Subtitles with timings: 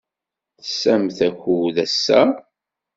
[0.61, 2.21] Tesɛamt akud ass-a?